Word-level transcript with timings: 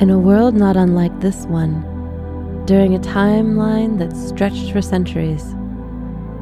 In 0.00 0.08
a 0.08 0.18
world 0.18 0.54
not 0.54 0.78
unlike 0.78 1.20
this 1.20 1.44
one, 1.44 1.84
during 2.64 2.94
a 2.94 2.98
timeline 3.00 3.98
that 3.98 4.16
stretched 4.16 4.72
for 4.72 4.80
centuries, 4.80 5.54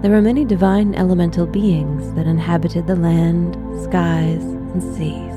there 0.00 0.12
were 0.12 0.22
many 0.22 0.44
divine 0.44 0.94
elemental 0.94 1.44
beings 1.44 2.12
that 2.12 2.28
inhabited 2.28 2.86
the 2.86 2.94
land, 2.94 3.56
skies, 3.82 4.44
and 4.44 4.80
seas. 4.94 5.34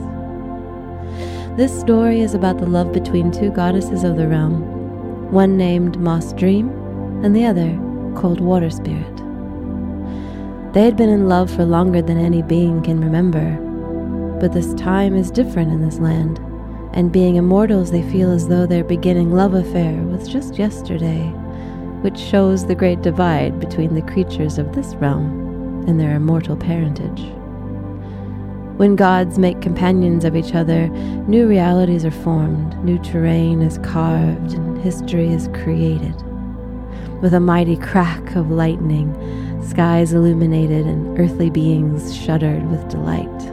This 1.58 1.80
story 1.80 2.22
is 2.22 2.36
about 2.36 2.60
the 2.60 2.68
love 2.68 2.94
between 2.94 3.32
two 3.32 3.50
goddesses 3.50 4.04
of 4.04 4.18
the 4.18 4.28
realm, 4.28 5.32
one 5.32 5.58
named 5.58 6.00
Moss 6.00 6.32
Dream 6.34 6.70
and 7.26 7.36
the 7.36 7.46
other 7.46 7.76
Cold 8.16 8.40
Water 8.40 8.70
Spirit. 8.70 9.18
They 10.74 10.84
had 10.84 10.96
been 10.96 11.10
in 11.10 11.28
love 11.28 11.50
for 11.50 11.66
longer 11.66 12.04
than 12.04 12.20
any 12.20 12.44
being 12.44 12.84
can 12.84 13.02
remember, 13.02 13.58
but 14.40 14.54
this 14.54 14.76
time 14.76 15.16
is 15.16 15.32
different 15.32 15.72
in 15.72 15.82
this 15.82 15.98
land 15.98 16.40
and 16.94 17.12
being 17.12 17.36
immortals, 17.36 17.92
they 17.92 18.04
feel 18.04 18.32
as 18.32 18.48
though 18.48 18.66
their 18.66 18.84
beginning 18.84 19.34
love 19.34 19.54
affair 19.54 20.02
was 20.04 20.28
just 20.28 20.58
yesterday, 20.58 21.24
which 22.02 22.18
shows 22.18 22.66
the 22.66 22.76
great 22.76 23.02
divide 23.02 23.60
between 23.60 23.96
the 23.96 24.02
creatures 24.02 24.58
of 24.58 24.74
this 24.74 24.96
realm 24.96 25.86
and 25.88 26.00
their 26.00 26.16
immortal 26.16 26.58
parentage. 26.58 27.22
When 28.78 28.96
gods 28.96 29.38
make 29.38 29.62
companions 29.62 30.26
of 30.26 30.36
each 30.36 30.56
other, 30.56 30.88
new 31.28 31.48
realities 31.48 32.04
are 32.04 32.12
formed, 32.12 32.76
new 32.84 32.98
terrain 33.00 33.62
is 33.62 33.78
carved, 33.80 34.54
and 34.54 34.78
history 34.80 35.32
is 35.32 35.50
created. 35.54 36.16
With 37.22 37.36
a 37.36 37.40
mighty 37.40 37.78
crack 37.78 38.36
of 38.36 38.50
lightning, 38.50 39.14
skies 39.64 40.14
illuminated, 40.14 40.88
and 40.88 41.20
earthly 41.20 41.52
beings 41.52 42.16
shuddered 42.16 42.70
with 42.72 42.90
delight. 42.90 43.51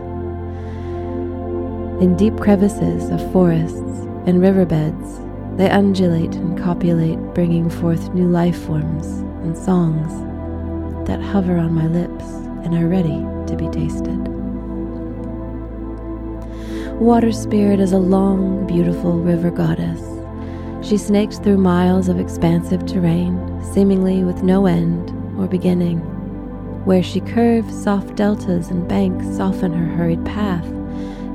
In 2.00 2.16
deep 2.16 2.38
crevices 2.38 3.10
of 3.10 3.32
forests 3.32 4.06
and 4.24 4.40
riverbeds, 4.40 5.18
they 5.56 5.68
undulate 5.68 6.32
and 6.36 6.56
copulate, 6.56 7.18
bringing 7.34 7.68
forth 7.68 8.14
new 8.14 8.28
life 8.28 8.56
forms 8.66 9.06
and 9.42 9.58
songs 9.58 10.12
that 11.08 11.20
hover 11.20 11.56
on 11.56 11.74
my 11.74 11.88
lips 11.88 12.24
and 12.64 12.76
are 12.76 12.86
ready 12.86 13.18
to 13.48 13.56
be 13.56 13.68
tasted. 13.70 14.16
Water 17.00 17.32
Spirit 17.32 17.80
is 17.80 17.90
a 17.90 17.98
long, 17.98 18.64
beautiful 18.64 19.18
river 19.18 19.50
goddess. 19.50 20.00
She 20.86 20.98
snakes 20.98 21.40
through 21.40 21.58
miles 21.58 22.08
of 22.08 22.20
expansive 22.20 22.86
terrain, 22.86 23.60
seemingly 23.74 24.22
with 24.22 24.44
no 24.44 24.66
end 24.66 25.10
or 25.36 25.48
beginning. 25.48 25.98
Where 26.84 27.02
she 27.02 27.18
curves, 27.18 27.82
soft 27.82 28.14
deltas 28.14 28.70
and 28.70 28.86
banks 28.86 29.26
soften 29.36 29.72
her 29.72 29.96
hurried 29.96 30.24
path 30.24 30.77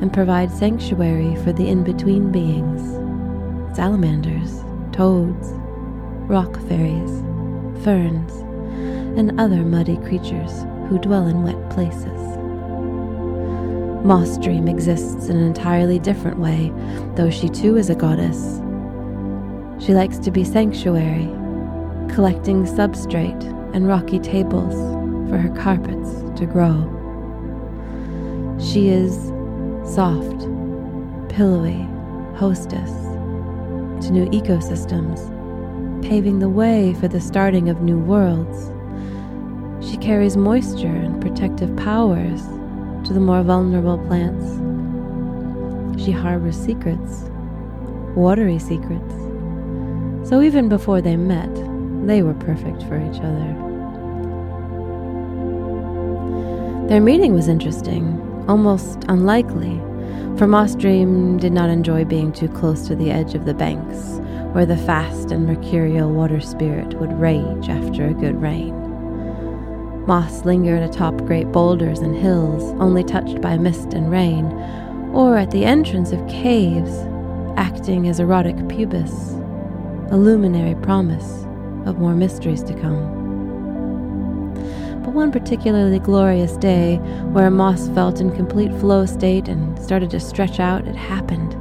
and 0.02 0.14
provide 0.14 0.52
sanctuary 0.52 1.36
for 1.44 1.54
the 1.54 1.68
in 1.68 1.84
between 1.84 2.32
beings 2.32 2.82
salamanders, 3.76 4.64
toads, 4.92 5.50
rock 6.30 6.60
fairies, 6.68 7.22
ferns, 7.84 8.32
and 9.18 9.40
other 9.40 9.64
muddy 9.64 9.98
creatures 9.98 10.64
who 10.88 11.00
dwell 11.00 11.28
in 11.28 11.44
wet 11.44 11.70
places. 11.72 12.38
Moss 14.06 14.38
Dream 14.38 14.68
exists 14.68 15.28
in 15.28 15.38
an 15.38 15.44
entirely 15.44 15.98
different 15.98 16.38
way, 16.38 16.72
though 17.16 17.30
she 17.30 17.50
too 17.50 17.78
is 17.78 17.90
a 17.90 17.96
goddess. 17.96 18.60
She 19.84 19.94
likes 19.94 20.20
to 20.20 20.30
be 20.30 20.44
sanctuary, 20.44 21.26
collecting 22.14 22.66
substrate 22.66 23.44
and 23.74 23.88
rocky 23.88 24.20
tables 24.20 24.76
for 25.30 25.38
her 25.38 25.50
carpets 25.58 26.12
to 26.40 26.46
grow. 26.46 26.90
She 28.60 28.90
is 28.90 29.33
soft, 29.86 30.40
pillowy 31.30 31.88
hostess 32.36 32.92
to 34.06 34.12
new 34.12 34.26
ecosystems, 34.28 35.30
paving 36.02 36.40
the 36.40 36.50
way 36.50 36.94
for 36.96 37.08
the 37.08 37.22
starting 37.22 37.70
of 37.70 37.82
new 37.82 37.98
worlds. 38.00 38.72
She 39.86 39.98
carries 39.98 40.36
moisture 40.38 40.88
and 40.88 41.22
protective 41.22 41.76
powers 41.78 42.42
to 43.08 43.14
the 43.14 43.20
more 43.20 43.44
vulnerable 43.44 43.98
plants. 44.08 44.46
She 46.04 46.12
harbors 46.12 46.58
secrets, 46.58 47.30
watery 48.16 48.60
secrets. 48.60 49.14
So 50.28 50.42
even 50.42 50.70
before 50.70 51.02
they 51.02 51.18
met, 51.18 51.54
they 52.08 52.22
were 52.22 52.34
perfect 52.34 52.84
for 52.84 52.98
each 52.98 53.20
other. 53.20 53.56
Their 56.88 57.02
meeting 57.02 57.34
was 57.34 57.48
interesting 57.48 58.33
almost 58.48 59.04
unlikely, 59.08 59.80
for 60.38 60.48
Moss 60.48 60.76
Dream 60.76 61.38
did 61.38 61.54
not 61.54 61.70
enjoy 61.70 62.06
being 62.06 62.32
too 62.32 62.48
close 62.50 62.88
to 62.88 62.96
the 62.96 63.12
edge 63.12 63.36
of 63.36 63.46
the 63.46 63.54
banks, 63.54 64.20
where 64.54 64.66
the 64.66 64.78
fast 64.78 65.32
and 65.32 65.46
mercurial 65.46 66.12
water 66.12 66.42
spirit 66.42 66.94
would 67.00 67.20
rage 67.20 67.70
after 67.70 68.08
a 68.08 68.14
good 68.14 68.42
rain. 68.42 68.74
Moss 70.06 70.44
lingered 70.44 70.84
atop 70.84 71.16
great 71.26 71.52
boulders 71.52 72.00
and 72.00 72.16
hills, 72.16 72.64
only 72.80 73.04
touched 73.04 73.42
by 73.42 73.58
mist 73.58 73.94
and 73.94 74.12
rain, 74.12 74.46
or 75.14 75.38
at 75.38 75.52
the 75.52 75.66
entrance 75.66 76.12
of 76.12 76.28
caves, 76.28 76.92
acting 77.56 78.08
as 78.08 78.20
erotic 78.20 78.58
pubis, 78.68 79.12
a 80.12 80.18
luminary 80.18 80.76
promise 80.82 81.46
of 81.86 82.00
more 82.00 82.16
mysteries 82.16 82.64
to 82.64 82.74
come 82.74 83.23
but 85.04 85.14
one 85.14 85.32
particularly 85.32 86.00
glorious 86.00 86.56
day, 86.58 86.96
where 87.34 87.52
Moss 87.52 87.90
felt 87.90 88.22
in 88.22 88.34
complete 88.36 88.72
flow 88.80 89.06
state 89.06 89.50
and 89.50 89.78
started 89.84 90.10
to 90.12 90.20
stretch 90.20 90.60
out, 90.60 90.88
it 90.88 90.96
happened. 90.96 91.54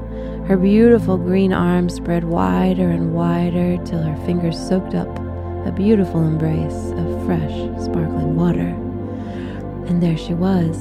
Her 0.46 0.56
beautiful 0.56 1.18
green 1.18 1.52
arms 1.52 1.94
spread 1.94 2.24
wider 2.24 2.88
and 2.88 3.14
wider 3.14 3.82
till 3.84 4.02
her 4.02 4.16
fingers 4.24 4.58
soaked 4.58 4.94
up 4.94 5.08
a 5.66 5.72
beautiful 5.72 6.24
embrace 6.24 6.92
of 6.92 7.26
fresh, 7.26 7.52
sparkling 7.84 8.36
water. 8.36 8.68
And 9.88 10.02
there 10.02 10.16
she 10.16 10.34
was. 10.34 10.76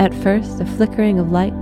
At 0.00 0.14
first, 0.22 0.60
a 0.60 0.66
flickering 0.66 1.18
of 1.18 1.32
light 1.32 1.58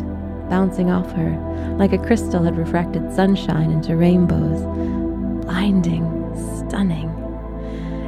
bouncing 0.48 0.90
off 0.90 1.10
her, 1.12 1.76
like 1.78 1.92
a 1.92 1.98
crystal 1.98 2.42
had 2.42 2.58
refracted 2.58 3.12
sunshine 3.12 3.70
into 3.70 3.96
rainbows. 3.96 4.62
Blinding, 5.44 6.04
stunning 6.68 7.11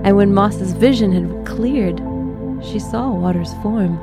and 0.05 0.17
when 0.17 0.35
Moss's 0.35 0.75
vision 0.75 1.11
had 1.13 1.47
cleared, 1.47 1.99
she 2.63 2.79
saw 2.79 3.11
Water's 3.11 3.55
form. 3.55 3.99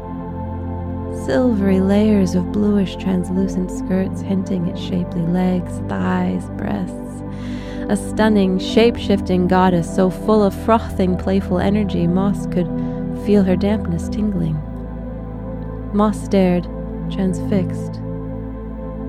Silvery 1.26 1.80
layers 1.80 2.34
of 2.34 2.52
bluish 2.52 2.96
translucent 2.96 3.70
skirts 3.70 4.22
hinting 4.22 4.68
at 4.68 4.80
shapely 4.80 5.22
legs, 5.22 5.72
thighs, 5.88 6.50
breasts. 6.58 7.22
A 7.88 7.96
stunning, 7.96 8.58
shape 8.58 8.98
shifting 8.98 9.48
goddess 9.48 9.96
so 9.96 10.10
full 10.10 10.42
of 10.42 10.56
frothing, 10.66 11.18
playful 11.18 11.60
energy, 11.60 12.08
Moss 12.08 12.48
could 12.48 12.68
feel 13.24 13.44
her 13.44 13.56
dampness 13.56 14.10
tingling. 14.10 14.56
Moss 15.94 16.20
stared, 16.24 16.64
transfixed, 17.12 18.02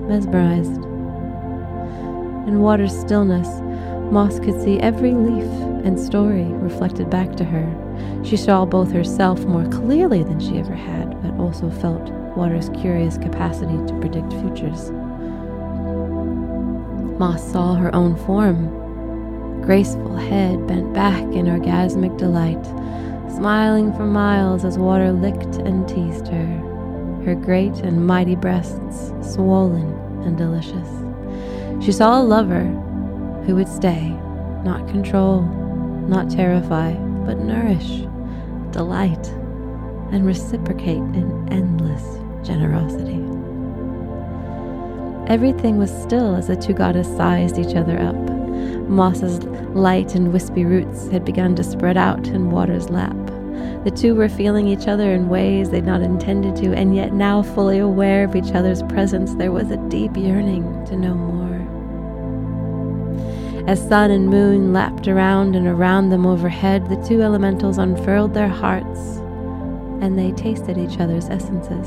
mesmerized. 0.09 0.77
In 2.47 2.61
water's 2.61 2.95
stillness, 2.99 3.49
Moss 4.13 4.39
could 4.41 4.61
see 4.61 4.79
every 4.81 5.13
leaf 5.13 5.72
and 5.85 5.99
story 5.99 6.45
reflected 6.45 7.11
back 7.11 7.37
to 7.37 7.45
her. 7.45 8.23
She 8.25 8.37
saw 8.37 8.65
both 8.65 8.93
herself 8.93 9.41
more 9.45 9.67
clearly 9.69 10.23
than 10.23 10.41
she 10.41 10.59
ever 10.59 10.75
had, 10.75 11.21
but 11.23 11.39
also 11.41 11.71
felt 11.71 12.11
water's 12.37 12.69
curious 12.71 13.19
capacity 13.19 13.77
to 13.87 13.99
predict 14.01 14.33
futures. 14.33 14.91
Moss 17.19 17.53
saw 17.53 17.75
her 17.75 17.95
own 17.95 18.17
form, 18.17 19.63
graceful 19.63 20.17
head 20.17 20.67
bent 20.67 20.93
back 20.93 21.23
in 21.35 21.47
orgasmic 21.47 22.17
delight, 22.17 22.65
smiling 23.35 23.93
for 23.93 24.07
miles 24.07 24.65
as 24.65 24.79
water 24.79 25.13
licked 25.13 25.57
and 25.57 25.89
teased 25.89 26.29
her, 26.29 26.47
her 27.25 27.35
great 27.35 27.75
and 27.81 28.07
mighty 28.07 28.35
breasts 28.35 29.13
swollen 29.35 29.93
and 30.25 30.37
delicious. 30.37 30.89
She 31.85 31.93
saw 31.93 32.21
a 32.21 32.25
lover 32.25 32.65
who 33.47 33.55
would 33.57 33.69
stay, 33.69 34.09
not 34.65 34.89
control, 34.89 35.43
not 36.09 36.31
terrify, 36.31 36.93
but 37.25 37.39
nourish, 37.39 38.07
delight, 38.73 39.29
and 40.13 40.27
reciprocate 40.27 40.99
in 40.99 41.49
endless 41.51 42.03
generosity. 42.47 43.21
Everything 45.33 45.79
was 45.79 45.91
still 46.03 46.35
as 46.35 46.49
the 46.49 46.57
two 46.57 46.75
goddesses 46.75 47.17
sized 47.17 47.59
each 47.59 47.75
other 47.77 47.99
up. 47.99 48.17
Moss's 48.89 49.43
light 49.75 50.15
and 50.15 50.33
wispy 50.33 50.65
roots 50.65 51.09
had 51.09 51.25
begun 51.25 51.55
to 51.57 51.65
spread 51.65 51.97
out 51.97 52.27
in 52.27 52.51
water's 52.51 52.91
lap. 52.91 53.17
The 53.85 53.93
two 53.95 54.15
were 54.15 54.29
feeling 54.29 54.69
each 54.69 54.89
other 54.89 55.13
in 55.13 55.29
ways 55.29 55.71
they'd 55.71 55.85
not 55.85 56.03
intended 56.03 56.57
to, 56.57 56.75
and 56.75 56.95
yet 56.95 57.13
now 57.13 57.43
fully 57.43 57.79
aware 57.79 58.25
of 58.25 58.37
each 58.37 58.53
other's 58.53 58.83
presence, 58.85 59.35
there 59.35 59.53
was 59.53 59.71
a 59.71 59.89
deep 59.89 60.17
yearning 60.17 60.85
to 60.87 60.97
know 60.97 61.15
more. 61.15 61.52
As 63.67 63.81
sun 63.89 64.11
and 64.11 64.29
moon 64.29 64.73
lapped 64.73 65.07
around 65.07 65.55
and 65.55 65.69
around 65.69 66.11
them 66.11 66.27
overhead, 66.27 66.89
the 66.89 66.97
two 67.07 67.23
elementals 67.23 67.79
unfurled 67.79 68.35
their 68.35 68.49
hearts 68.49 69.19
and 70.03 70.19
they 70.19 70.33
tasted 70.33 70.77
each 70.77 70.99
other's 70.99 71.29
essences. 71.29 71.87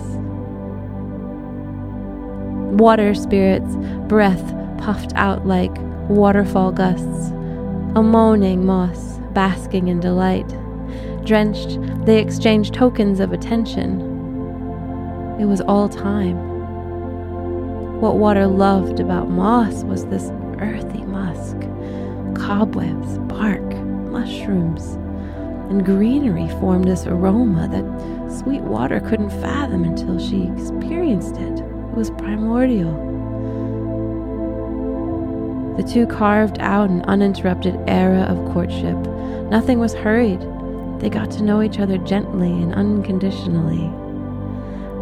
Water 2.80 3.14
spirits' 3.14 3.76
breath 4.08 4.56
puffed 4.78 5.12
out 5.16 5.46
like 5.46 5.76
waterfall 6.08 6.72
gusts, 6.72 7.32
a 7.96 8.02
moaning 8.02 8.66
moss 8.66 9.20
basking 9.34 9.90
in 9.90 10.00
delight. 10.00 10.48
Drenched, 11.26 11.78
they 12.06 12.20
exchanged 12.22 12.74
tokens 12.74 13.20
of 13.20 13.34
attention. 13.34 14.00
It 15.42 15.46
was 15.46 15.60
all 15.60 15.90
time. 15.90 16.38
What 18.00 18.16
water 18.16 18.48
loved 18.48 19.02
about 19.02 19.30
moss 19.30 19.84
was 19.84 20.06
this 20.06 20.32
earthy 20.60 21.04
musk, 21.04 21.58
cobwebs, 22.36 23.18
bark, 23.30 23.64
mushrooms, 24.10 24.96
and 25.70 25.86
greenery 25.86 26.48
formed 26.60 26.86
this 26.86 27.06
aroma 27.08 27.68
that 27.68 28.32
sweet 28.32 28.62
water 28.62 29.00
couldn't 29.00 29.30
fathom 29.30 29.84
until 29.84 30.20
she 30.20 30.48
experienced 30.48 31.38
it. 31.38 31.60
It 31.60 31.96
was 31.96 32.12
primordial. 32.12 32.94
The 35.78 35.84
two 35.84 36.08
carved 36.08 36.60
out 36.60 36.90
an 36.90 37.02
uninterrupted 37.04 37.78
era 37.88 38.22
of 38.22 38.54
courtship. 38.54 38.96
Nothing 39.50 39.80
was 39.80 39.94
hurried. 39.94 40.42
They 41.00 41.10
got 41.10 41.32
to 41.32 41.44
know 41.44 41.62
each 41.62 41.80
other 41.80 41.98
gently 41.98 42.52
and 42.52 42.74
unconditionally. 42.74 43.92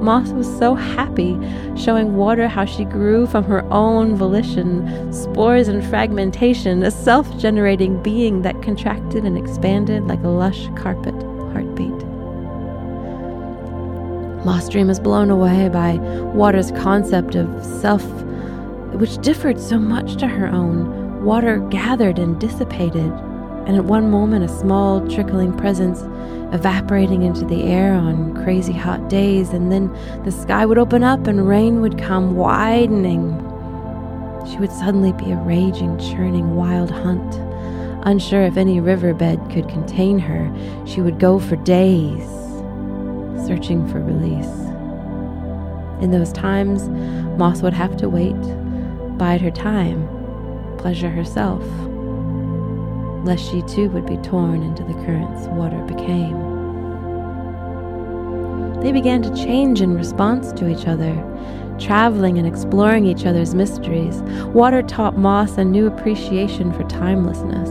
Moss 0.04 0.32
was 0.32 0.58
so 0.58 0.76
happy, 0.76 1.40
showing 1.78 2.18
Water 2.18 2.50
how 2.50 2.66
she 2.66 2.84
grew 2.84 3.26
from 3.26 3.46
her 3.46 3.64
own 3.72 4.18
volition, 4.18 5.14
spores 5.14 5.70
and 5.70 5.82
fragmentation, 5.82 6.84
a 6.84 6.92
self 6.92 7.38
generating 7.38 8.04
being 8.04 8.42
that 8.42 8.62
contracted 8.62 9.24
and 9.24 9.38
expanded 9.38 10.04
like 10.04 10.22
a 10.24 10.28
lush 10.28 10.68
carpet 10.76 11.16
heartbeat. 11.54 12.06
Moss 14.46 14.68
Dream 14.68 14.88
was 14.88 15.00
blown 15.00 15.30
away 15.30 15.70
by 15.70 15.94
Water's 16.34 16.72
concept 16.72 17.36
of 17.36 17.48
self 17.64 18.04
which 19.00 19.18
differed 19.20 19.60
so 19.60 19.80
much 19.80 20.18
to 20.18 20.28
her 20.28 20.48
own, 20.48 21.24
water 21.24 21.60
gathered 21.70 22.20
and 22.20 22.40
dissipated, 22.42 23.12
and 23.66 23.76
at 23.76 23.86
one 23.86 24.10
moment 24.12 24.44
a 24.44 24.48
small 24.48 25.06
trickling 25.08 25.56
presence 25.58 26.02
evaporating 26.54 27.24
into 27.24 27.46
the 27.46 27.64
air 27.64 27.94
on 27.94 28.34
crazy 28.44 28.74
hot 28.74 29.10
days, 29.10 29.50
and 29.50 29.72
then 29.72 29.92
the 30.24 30.32
sky 30.32 30.66
would 30.66 30.78
open 30.78 31.04
up 31.04 31.28
and 31.28 31.48
rain 31.48 31.82
would 31.82 31.98
come 31.98 32.36
widening. 32.36 33.32
She 34.50 34.58
would 34.58 34.72
suddenly 34.72 35.14
be 35.14 35.32
a 35.32 35.38
raging, 35.38 35.98
churning 35.98 36.56
wild 36.56 36.92
hunt. 36.92 37.36
Unsure 38.06 38.44
if 38.44 38.58
any 38.58 38.80
riverbed 38.80 39.40
could 39.50 39.70
contain 39.70 40.20
her, 40.20 40.52
she 40.86 41.02
would 41.02 41.20
go 41.20 41.40
for 41.40 41.56
days, 41.56 42.28
searching 43.48 43.88
for 43.88 44.00
release. 44.00 44.60
In 46.04 46.12
those 46.12 46.34
times, 46.34 46.90
Moss 47.38 47.62
would 47.62 47.74
have 47.74 47.96
to 47.98 48.10
wait 48.10 48.36
bide 49.18 49.42
her 49.42 49.52
time, 49.52 50.08
pleasure 50.78 51.10
herself, 51.10 51.64
lest 53.24 53.50
she 53.50 53.62
too 53.64 53.90
would 53.90 54.06
be 54.06 54.18
torn 54.18 54.64
into 54.64 54.84
the 54.84 54.94
currents 55.06 55.48
water 55.48 55.82
became. 55.84 56.38
They 58.82 58.92
began 58.92 59.22
to 59.22 59.34
change 59.36 59.82
in 59.82 59.96
response 59.96 60.52
to 60.54 60.68
each 60.68 60.88
other, 60.88 61.16
traveling 61.80 62.38
and 62.38 62.46
exploring 62.46 63.06
each 63.06 63.26
other's 63.26 63.56
mysteries. 63.56 64.22
Water 64.48 64.82
taught 64.82 65.18
Moss 65.18 65.58
a 65.58 65.64
new 65.64 65.88
appreciation 65.88 66.74
for 66.74 66.84
timelessness. 66.90 67.70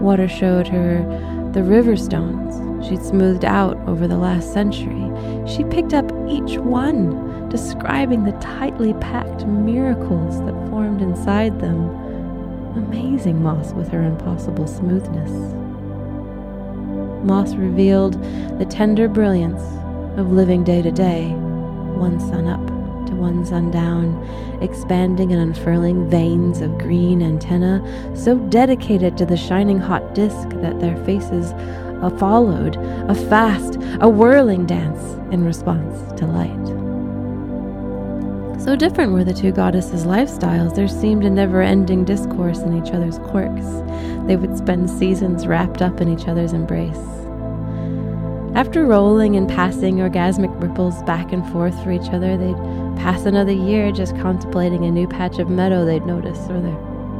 Water 0.00 0.28
showed 0.28 0.66
her 0.68 1.04
the 1.52 1.62
river 1.62 1.96
stones 1.96 2.66
she'd 2.86 3.02
smoothed 3.02 3.44
out 3.44 3.76
over 3.88 4.06
the 4.06 4.16
last 4.16 4.52
century. 4.52 5.10
She 5.46 5.64
picked 5.64 5.92
up 5.92 6.10
each 6.28 6.58
one 6.58 7.48
describing 7.48 8.24
the 8.24 8.32
tightly 8.32 8.94
packed 8.94 9.46
miracles 9.46 10.38
that 10.44 10.68
formed 10.70 11.00
inside 11.00 11.60
them. 11.60 12.05
Amazing 12.76 13.42
Moss 13.42 13.72
with 13.72 13.88
her 13.88 14.02
impossible 14.02 14.66
smoothness. 14.66 15.30
Moss 17.24 17.54
revealed 17.54 18.22
the 18.58 18.66
tender 18.66 19.08
brilliance 19.08 19.62
of 20.18 20.30
living 20.30 20.62
day 20.62 20.82
to 20.82 20.92
day, 20.92 21.30
one 21.30 22.20
sun 22.20 22.46
up 22.46 22.64
to 23.06 23.14
one 23.14 23.46
sun 23.46 23.70
down, 23.70 24.14
expanding 24.60 25.32
and 25.32 25.40
unfurling 25.40 26.08
veins 26.10 26.60
of 26.60 26.76
green 26.76 27.22
antenna, 27.22 27.82
so 28.14 28.36
dedicated 28.50 29.16
to 29.16 29.24
the 29.24 29.36
shining 29.36 29.78
hot 29.78 30.14
disk 30.14 30.50
that 30.50 30.78
their 30.78 30.96
faces 31.04 31.52
followed 32.18 32.76
a 33.08 33.14
fast, 33.14 33.78
a 34.00 34.08
whirling 34.08 34.66
dance 34.66 35.02
in 35.32 35.44
response 35.44 36.12
to 36.20 36.26
light. 36.26 36.75
So 38.58 38.74
different 38.74 39.12
were 39.12 39.22
the 39.22 39.34
two 39.34 39.52
goddesses' 39.52 40.06
lifestyles, 40.06 40.74
there 40.74 40.88
seemed 40.88 41.24
a 41.24 41.30
never 41.30 41.62
ending 41.62 42.04
discourse 42.04 42.60
in 42.60 42.76
each 42.76 42.92
other's 42.92 43.18
quirks. 43.18 43.66
They 44.26 44.36
would 44.36 44.56
spend 44.58 44.90
seasons 44.90 45.46
wrapped 45.46 45.82
up 45.82 46.00
in 46.00 46.08
each 46.08 46.26
other's 46.26 46.52
embrace. 46.52 46.96
After 48.56 48.86
rolling 48.86 49.36
and 49.36 49.48
passing 49.48 49.98
orgasmic 49.98 50.60
ripples 50.60 51.02
back 51.02 51.32
and 51.32 51.46
forth 51.52 51.80
for 51.84 51.92
each 51.92 52.08
other, 52.08 52.36
they'd 52.38 52.56
pass 52.96 53.26
another 53.26 53.52
year 53.52 53.92
just 53.92 54.16
contemplating 54.16 54.84
a 54.86 54.90
new 54.90 55.06
patch 55.06 55.38
of 55.38 55.50
meadow 55.50 55.84
they'd 55.84 56.06
noticed 56.06 56.50
or 56.50 56.60
the 56.60 56.70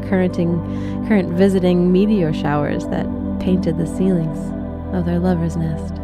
currenting, 0.08 1.06
current 1.06 1.28
visiting 1.34 1.92
meteor 1.92 2.32
showers 2.32 2.86
that 2.86 3.06
painted 3.38 3.76
the 3.76 3.86
ceilings 3.86 4.38
of 4.94 5.04
their 5.04 5.18
lover's 5.18 5.56
nest. 5.56 5.95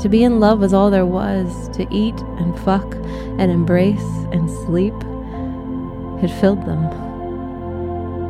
To 0.00 0.08
be 0.08 0.22
in 0.22 0.38
love 0.38 0.60
was 0.60 0.72
all 0.72 0.90
there 0.90 1.06
was, 1.06 1.68
to 1.70 1.86
eat 1.92 2.18
and 2.38 2.58
fuck 2.60 2.94
and 2.94 3.50
embrace 3.50 4.00
and 4.32 4.48
sleep. 4.48 4.94
It 6.22 6.30
filled 6.40 6.64
them. 6.64 7.08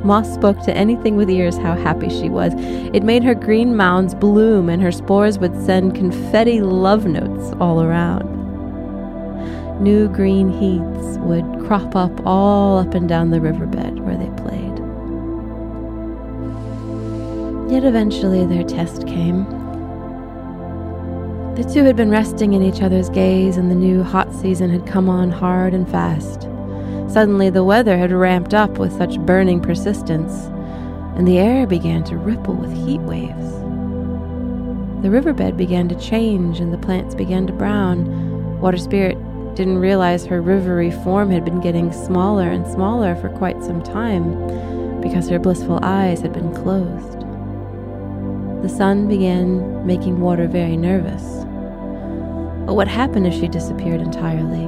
Moss 0.05 0.32
spoke 0.32 0.62
to 0.62 0.75
anything 0.75 1.17
with 1.17 1.29
ears 1.29 1.56
how 1.59 1.75
happy 1.75 2.09
she 2.09 2.31
was. 2.31 2.55
It 2.56 3.03
made 3.03 3.23
her 3.25 3.35
green 3.35 3.76
mounds 3.76 4.15
bloom, 4.15 4.69
and 4.69 4.81
her 4.81 4.93
spores 4.93 5.38
would 5.38 5.55
send 5.67 5.94
confetti 5.94 6.61
love 6.61 7.05
notes 7.05 7.55
all 7.61 7.82
around. 7.82 8.38
New 9.82 10.09
green 10.09 10.50
heaths 10.50 11.19
would 11.19 11.44
crop 11.67 11.94
up 11.94 12.12
all 12.25 12.79
up 12.79 12.94
and 12.94 13.09
down 13.09 13.31
the 13.31 13.40
riverbed 13.40 13.99
where 14.00 14.16
they 14.16 14.31
played. 14.43 14.78
Yet 17.71 17.85
eventually 17.85 18.47
their 18.47 18.64
test 18.64 19.07
came. 19.07 19.58
The 21.59 21.65
two 21.65 21.83
had 21.83 21.97
been 21.97 22.09
resting 22.09 22.53
in 22.53 22.62
each 22.62 22.83
other's 22.83 23.11
gaze, 23.11 23.57
and 23.57 23.69
the 23.69 23.75
new 23.75 24.05
hot 24.05 24.33
season 24.33 24.71
had 24.71 24.87
come 24.87 25.09
on 25.09 25.33
hard 25.33 25.75
and 25.75 25.91
fast. 25.91 26.43
Suddenly, 27.12 27.50
the 27.50 27.65
weather 27.65 27.99
had 27.99 28.12
ramped 28.12 28.55
up 28.55 28.79
with 28.79 28.97
such 28.97 29.19
burning 29.19 29.61
persistence, 29.61 30.33
and 31.17 31.27
the 31.27 31.38
air 31.38 31.67
began 31.67 32.05
to 32.05 32.17
ripple 32.17 32.55
with 32.55 32.73
heat 32.87 33.00
waves. 33.00 33.50
The 35.03 35.11
riverbed 35.11 35.57
began 35.57 35.88
to 35.88 35.99
change, 35.99 36.61
and 36.61 36.73
the 36.73 36.79
plants 36.79 37.17
began 37.17 37.49
to 37.49 37.53
brown. 37.53 38.61
Water 38.61 38.79
Spirit 38.79 39.19
didn't 39.57 39.79
realize 39.79 40.25
her 40.27 40.41
rivery 40.41 40.93
form 41.03 41.29
had 41.29 41.45
been 41.45 41.61
getting 41.61 41.91
smaller 41.91 42.49
and 42.49 42.69
smaller 42.69 43.17
for 43.17 43.31
quite 43.31 43.65
some 43.65 43.83
time 43.83 45.00
because 45.00 45.29
her 45.29 45.41
blissful 45.41 45.81
eyes 45.83 46.21
had 46.21 46.33
been 46.33 46.55
closed. 46.55 47.19
The 48.62 48.69
sun 48.69 49.09
began 49.09 49.85
making 49.85 50.21
water 50.21 50.47
very 50.47 50.77
nervous. 50.77 51.48
But 52.69 52.75
what 52.75 52.87
happened 52.87 53.27
if 53.27 53.33
she 53.33 53.49
disappeared 53.49 54.03
entirely? 54.03 54.67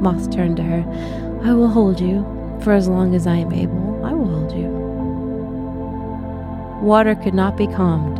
Moss 0.00 0.26
turned 0.28 0.56
to 0.56 0.62
her. 0.62 0.82
I 1.44 1.52
will 1.52 1.68
hold 1.68 2.00
you. 2.00 2.24
For 2.62 2.72
as 2.72 2.88
long 2.88 3.14
as 3.14 3.26
I 3.26 3.36
am 3.36 3.52
able, 3.52 4.02
I 4.02 4.14
will 4.14 4.26
hold 4.26 4.50
you. 4.50 4.68
Water 6.82 7.16
could 7.16 7.34
not 7.34 7.58
be 7.58 7.66
calmed. 7.66 8.18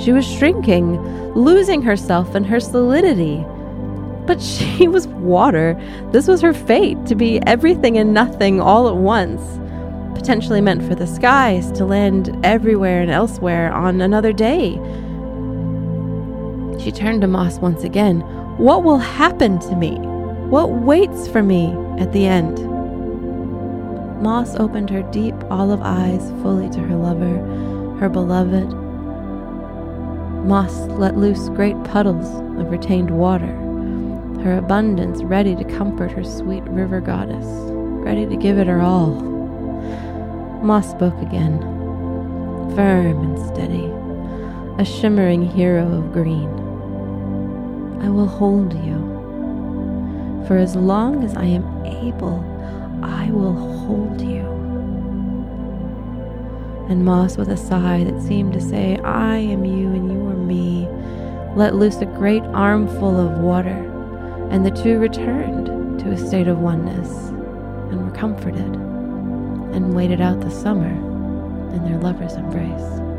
She 0.00 0.12
was 0.12 0.24
shrinking, 0.24 1.02
losing 1.34 1.82
herself 1.82 2.36
and 2.36 2.46
her 2.46 2.60
solidity. 2.60 3.44
But 4.24 4.40
she 4.76 4.86
was 4.86 5.08
water. 5.08 5.76
This 6.12 6.28
was 6.28 6.40
her 6.42 6.54
fate 6.54 7.04
to 7.06 7.16
be 7.16 7.40
everything 7.44 7.98
and 7.98 8.14
nothing 8.14 8.60
all 8.60 8.86
at 8.88 8.94
once. 8.94 9.42
Potentially 10.16 10.60
meant 10.60 10.84
for 10.84 10.94
the 10.94 11.08
skies 11.08 11.72
to 11.72 11.84
land 11.84 12.38
everywhere 12.44 13.02
and 13.02 13.10
elsewhere 13.10 13.72
on 13.72 14.00
another 14.00 14.32
day 14.32 14.78
she 16.80 16.92
turned 16.92 17.20
to 17.22 17.26
Moss 17.26 17.58
once 17.58 17.84
again. 17.84 18.20
What 18.58 18.84
will 18.84 18.98
happen 18.98 19.58
to 19.60 19.76
me? 19.76 19.96
What 20.48 20.70
waits 20.70 21.26
for 21.26 21.42
me 21.42 21.74
at 21.98 22.12
the 22.12 22.26
end? 22.26 22.58
Moss 24.22 24.54
opened 24.56 24.90
her 24.90 25.02
deep 25.10 25.34
olive 25.50 25.82
eyes 25.82 26.30
fully 26.42 26.70
to 26.70 26.80
her 26.80 26.96
lover, 26.96 27.38
her 27.98 28.08
beloved. 28.08 28.72
Moss 30.46 30.74
let 30.98 31.16
loose 31.16 31.48
great 31.50 31.82
puddles 31.84 32.26
of 32.58 32.70
retained 32.70 33.10
water, 33.10 33.52
her 34.42 34.56
abundance 34.56 35.22
ready 35.22 35.56
to 35.56 35.64
comfort 35.64 36.10
her 36.12 36.24
sweet 36.24 36.62
river 36.64 37.00
goddess, 37.00 37.46
ready 38.04 38.26
to 38.26 38.36
give 38.36 38.58
it 38.58 38.66
her 38.66 38.80
all. 38.80 39.14
Moss 40.62 40.90
spoke 40.90 41.20
again, 41.20 41.58
firm 42.74 43.22
and 43.22 43.46
steady, 43.54 43.90
a 44.78 44.84
shimmering 44.84 45.42
hero 45.42 45.86
of 45.98 46.12
green. 46.12 46.63
I 48.04 48.10
will 48.10 48.26
hold 48.26 48.74
you. 48.84 48.98
For 50.46 50.58
as 50.58 50.76
long 50.76 51.24
as 51.24 51.34
I 51.38 51.46
am 51.46 51.86
able, 51.86 52.44
I 53.02 53.30
will 53.30 53.54
hold 53.54 54.20
you. 54.20 54.44
And 56.90 57.02
Moss, 57.02 57.38
with 57.38 57.48
a 57.48 57.56
sigh 57.56 58.04
that 58.04 58.20
seemed 58.20 58.52
to 58.52 58.60
say, 58.60 58.98
I 58.98 59.38
am 59.38 59.64
you 59.64 59.86
and 59.86 60.12
you 60.12 60.20
are 60.28 60.36
me, 60.36 60.86
let 61.56 61.76
loose 61.76 61.96
a 62.02 62.04
great 62.04 62.42
armful 62.52 63.18
of 63.18 63.38
water, 63.38 63.90
and 64.50 64.66
the 64.66 64.82
two 64.82 64.98
returned 64.98 65.98
to 66.00 66.10
a 66.10 66.18
state 66.18 66.46
of 66.46 66.58
oneness 66.58 67.08
and 67.88 68.04
were 68.04 68.14
comforted 68.14 68.74
and 69.74 69.94
waited 69.94 70.20
out 70.20 70.40
the 70.42 70.50
summer 70.50 70.90
in 71.74 71.82
their 71.86 71.98
lover's 72.00 72.34
embrace. 72.34 73.13